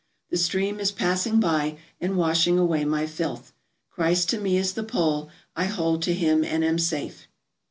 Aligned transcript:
The 0.31 0.37
stream 0.37 0.79
is 0.79 0.91
passing 0.91 1.39
by 1.39 1.77
and 1.99 2.17
washing 2.17 2.57
away 2.57 2.85
my 2.85 3.05
filth. 3.05 3.53
Christ 3.91 4.29
to 4.31 4.39
me 4.39 4.57
is 4.57 4.73
the 4.73 4.81
pole; 4.83 5.29
I 5.55 5.65
hold 5.65 6.01
to 6.01 6.13
him 6.15 6.43
and 6.43 6.63
am 6.65 6.79
safe." 6.79 7.27